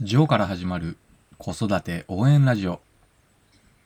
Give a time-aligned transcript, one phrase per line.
[0.00, 0.96] ジョーから始まる
[1.38, 2.80] 子育て応援ラジオ。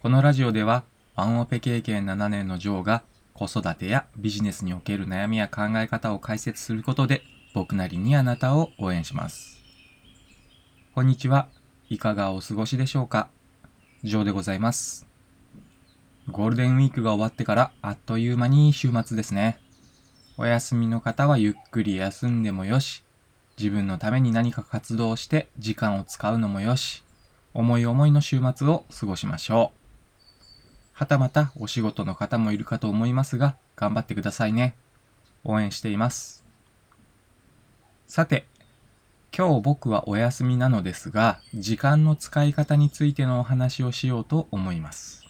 [0.02, 7.22] このラジオでは、ワンオペ経験7年のジョーが子育てやビジネスにおける悩みや考え方を解説することで、
[7.54, 9.62] 僕なりにあなたを応援します。
[10.95, 11.48] こんにちは。
[11.88, 13.29] いかがお過ごしでしょうか？
[14.05, 15.07] ジョーでございます。
[16.31, 19.59] ゴールデンウィークが終わってからあっという間に週末ですね。
[20.37, 23.03] お休みの方はゆっくり休んでもよし、
[23.63, 27.05] 自分のために何か活動して時間を使うのもよし、
[27.55, 29.79] 思い思いの週末を過ごしましょう。
[30.91, 34.75] はたまたお仕事の方もいるかと思いますが、頑張ってくださいね。
[35.45, 36.45] 応援しています。
[38.09, 38.47] さて、
[39.33, 45.25] 今日僕はお休みなのですが、時間の使い方についてのお話をしようと思います。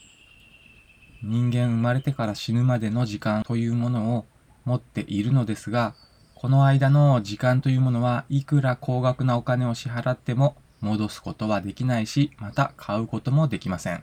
[1.22, 4.24] 人間生まれてから死ぬまでの時間というものを
[4.64, 5.94] 持っているのですが、
[6.42, 14.02] この間の時間というものはいくら高額なお金を支払っても戻すことはできないし、また買うこともできません。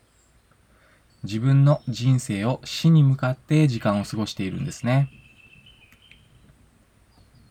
[1.25, 5.09] 自分の人生を死に向かって時間を過ごしているんですね。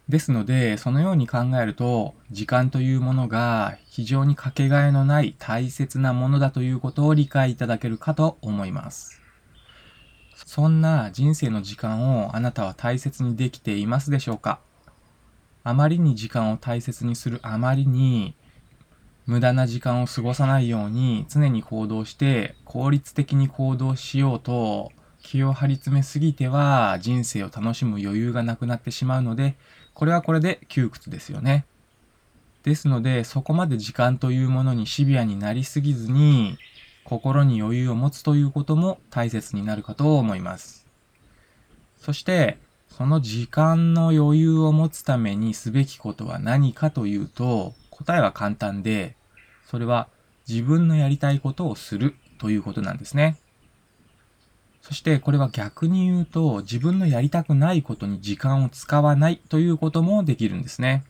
[0.08, 9.20] ですので、そのように考えると、時間というものが非常にかけがえのない大切なものだということを理解いただけるかと思います。
[10.34, 14.60] そんな人生の時間をあなたは大切にできていますでしょうか？
[15.68, 18.34] あまりに時間を大切にするあまりに
[19.26, 24.90] 無駄な時間を過ごさないように常に行動して効率的に行動しようと
[25.22, 29.56] 気を張り詰めすぎては人生を楽しむ余裕がなくなってしまうので
[29.92, 31.66] これはこれで窮屈ですよね。
[32.62, 36.56] ですのでそこまで時間というものにシビアになりすぎずに
[37.04, 40.86] 心に余裕を持つということも大切になるかと思います。
[41.98, 42.56] そして
[42.96, 49.14] その時間の余裕を持つためにすべきことは何かというと、答えは簡単で、
[49.66, 50.08] それは
[50.48, 53.36] 自分のやりたいことをするということなんですね。
[54.82, 61.04] そしてこれは逆に言うと、自分のやりたくないことに時間を使わないということもできるんですね。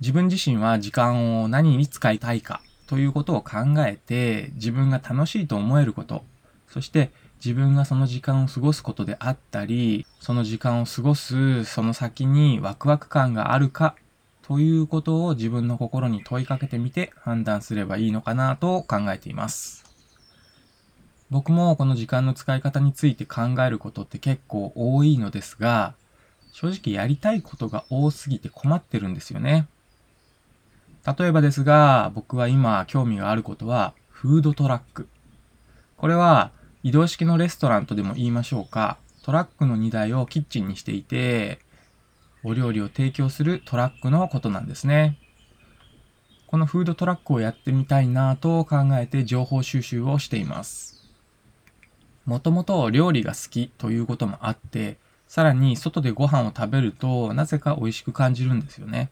[0.00, 6.24] 自分自身は時間を何に使いたいかということを考えて、自分が楽しいと思えること、
[6.68, 7.10] そして
[7.44, 13.94] 自分がその時間を過ごすことであったり、その時間を過ごすその先にワクワク感があるか
[14.42, 19.84] ということを自分の心に問いかけてみて判断すればいいのかなと考えています。
[21.30, 25.94] 僕もこの時間の使い方について考えることって結構多いのですが、
[26.52, 29.66] 正直やりたいことが多すぎて困ってるんですよね。
[31.18, 35.08] 例えばですが、僕は今興味があることはフードトラック。
[35.96, 36.52] これは
[36.86, 41.58] 移動式のレストランとでも言いましょうか、トラックの荷台をキッチンにしていて、
[42.44, 45.18] お料理を提供するトラックのことなんですね。
[46.46, 51.10] このフードトラックをやってみたいなと考えて情報収集をしています。
[52.24, 59.10] もともと料理が好きということもあって、さらに外でご飯を食べるとなぜか美味しく感じるんですよね。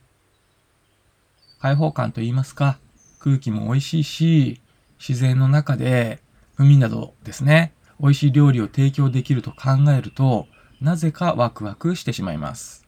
[1.59, 2.79] 開放感と言いますか、
[3.19, 4.61] 空気も美味しいし、
[5.01, 6.23] 自然の中で
[6.57, 10.47] 海などですね、美味しい料理を提供できると考えると、
[10.81, 12.87] なぜかワクワクしてしまいます。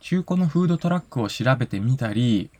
[0.00, 2.50] 中古のフードトラックを調べてみたり、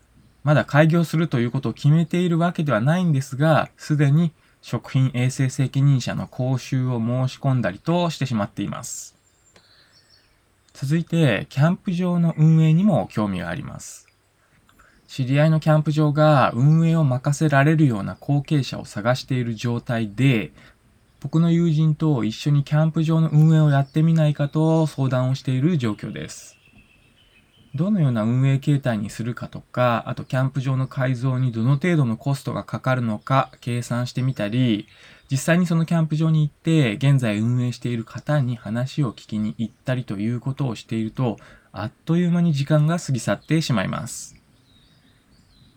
[0.42, 4.32] まだ開業するということを決めているわけではないんですが、すでに
[4.62, 9.16] 食品衛生責任者の講習を申し込んだりとしてしまっています。
[10.72, 14.05] 続いて、キャンプ場の運営にも興味があります。
[15.08, 20.52] 知り合いのキャンプ場が運営を任せられるような後継者を探している状態で、
[21.20, 26.56] 僕の友人と一緒にキャンプ場の運営をやってみないかと相談をしている状況です。
[27.74, 34.88] どのような運営形態にするかとか、あとキャンプ場の改造にどの程度のコストがかかるのか計算してみたり、
[35.30, 41.36] 実際にそのキャンプ場に行って現在運営している方に話を聞きに行ったりということをしていると、
[41.72, 44.36] あっという間に時間が過ぎ去ってしまいます。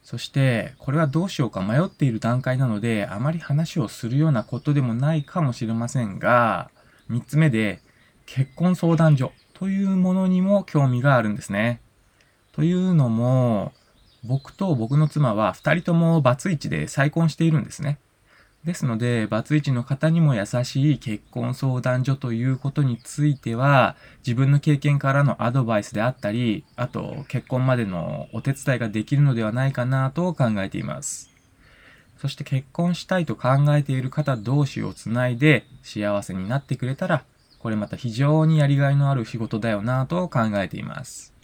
[0.10, 6.72] そして、これはどうしようか迷っている段階なので、あまり話をするようなことでもないかもしれませんが、
[7.12, 7.80] 3つ目で、
[8.26, 11.80] 結婚相談所というものにも興味があるんですね。
[12.54, 13.72] というのも、
[14.24, 18.00] 僕と僕の妻は2人ともバツイチで再婚しているんですね。
[18.66, 31.30] ですので、バツイチの方にも優しい結婚相談所ということについては、自分の経験からのアドバイスであったり、あと結婚までのお手伝いができるのではないかなと考えています。
[32.18, 37.24] そして結婚したいと考えている方同士をつないで幸せになってくれたら、
[37.60, 41.39] これまた非常にやりがいのある仕事だよなと考えています。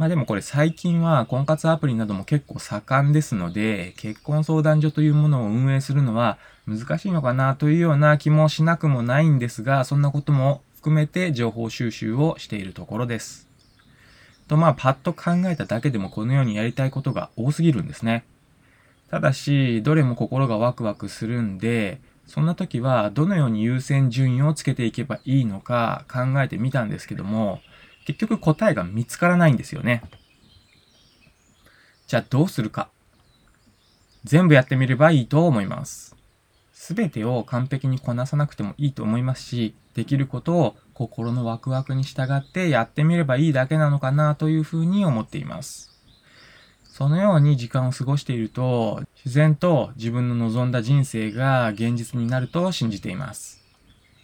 [0.00, 13.46] まあでもこれ最近は婚活アプリなども結構盛んですので、結婚相談所というものを運営するのは難しいのかなというような気もしなくもないんですが、そんなことも含めて情報収集をしているところです。
[14.48, 18.24] とまあパッと考えただけでもこのようにやりたいことが多すぎるんですね。
[19.10, 27.60] ただし、どれも心がワクワクするんで、そんな時はどのように優先順位をつけていけばいいのか考えてみたんですけども、
[28.06, 30.02] 結局答えが見つからないんですよね。
[32.06, 32.88] じゃあどうするか。
[34.24, 36.16] 全部やってみればいいと思います。
[36.72, 45.90] すべてを完璧にこなさなくてもいいと思いますし、できることを心のワクワクに従ってやってみればいいだけなのかなというふうに思っています。
[46.84, 53.59] そのように時間を過ごしていると、自然と自分の望んだ人生が現実になると信じています。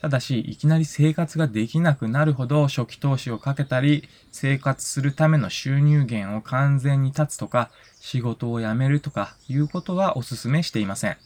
[0.00, 7.70] ただし、いきなり生活ができなくなるほど初期投資をかけたり、生活するための収入源を完全に断つとか、
[8.00, 11.16] 仕事を辞めるとかいうことはお勧めしていません。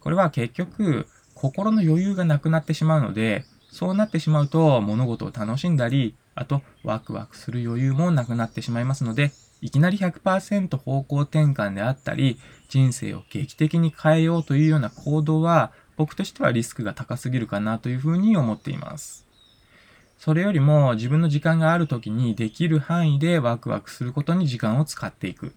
[0.00, 9.30] これは結局、心の余裕がなくなってしまうので、そうなってしまうと物事を楽しんだり、あとワクワクする余裕もなくなってしまいますので、
[9.62, 12.38] いきなり100%方向転換であったり、
[12.68, 19.26] 人生を劇的に変えようというような行動は僕としてはリスクが高すぎるかなというふうに思っています。
[20.16, 25.52] それよりも自分の時間がある時にできる範囲でワクワクすることに時間を使っていく。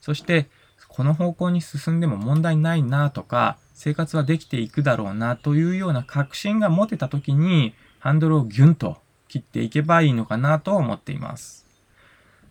[0.00, 0.48] そして、
[0.88, 8.96] この方向に進んでも問題ないなとか、生活はできていくだろうなというような確信が持てた時に、ハンドルをギュンと
[9.28, 11.66] 切っていけばいいのかなと思っています。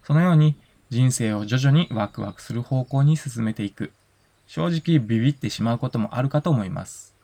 [0.04, 0.58] そのように
[0.92, 3.92] 人生を徐々にワクワクする方向に進めていく。
[4.46, 7.16] 正直ビビってしまうこともあるかと思います。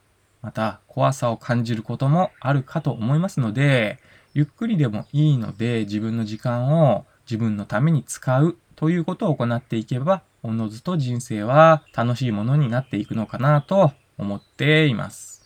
[0.42, 4.00] また怖さを感じることもあるかと思いますので、
[4.34, 15.38] ゆっくりでもいいので自分の時間を自分のために使うということを行っていけば、おのずと人生は楽しいものになっていくのかなと思っています。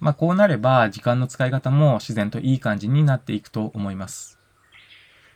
[0.00, 4.38] まあこうなれば時間の使い方も自然といい感じになっていくと思います。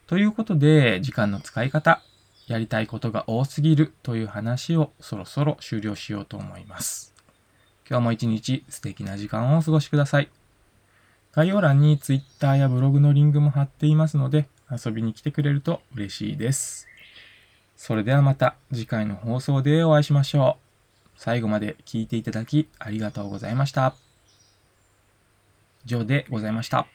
[0.07, 2.03] ということで時間の使い方、
[2.47, 7.18] やりたいことが多すぎるという話をそろそろ終了しようと思います。
[7.89, 10.29] 今日も一日素敵な時間をお過ごしください。
[11.33, 16.87] 概要欄に Twitter やブログのリンクも貼っていますので遊びに来てくれると嬉しいです。
[17.77, 21.09] それではまた次回の放送でお会いしましょう。
[21.17, 23.95] 最後まで聞いていただきありがとうございました。
[25.87, 26.89] 以上でございました。